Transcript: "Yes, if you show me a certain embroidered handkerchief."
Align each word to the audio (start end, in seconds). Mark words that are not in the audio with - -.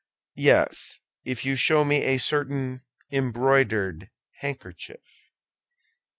"Yes, 0.39 0.99
if 1.25 1.45
you 1.45 1.53
show 1.55 1.85
me 1.85 2.01
a 2.01 2.17
certain 2.17 2.81
embroidered 3.11 4.09
handkerchief." 4.39 5.31